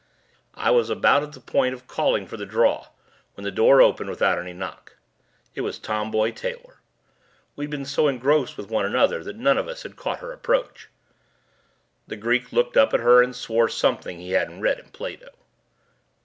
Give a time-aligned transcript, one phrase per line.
[0.55, 2.87] I was about at the point of calling for the draw
[3.35, 4.97] when the door opened without any knock.
[5.53, 6.81] It was Tomboy Taylor.
[7.55, 10.89] We'd been so engrossed with one another that none of us had caught her approach.
[12.07, 15.29] The Greek looked up at her and swore something that he hadn't read in Plato.